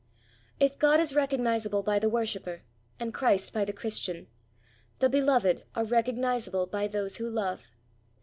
If 0.59 0.79
God 0.79 0.99
is 0.99 1.13
recognisable 1.13 1.83
by 1.83 1.99
the 1.99 2.09
worshipper, 2.09 2.63
and 2.99 3.13
Christ 3.13 3.53
by 3.53 3.65
the 3.65 3.71
Christian, 3.71 4.25
the 4.97 5.09
beloved 5.09 5.63
are 5.75 5.83
recognisable 5.85 6.65
by 6.65 6.87
those 6.87 7.17
who 7.17 7.29
love. 7.29 7.69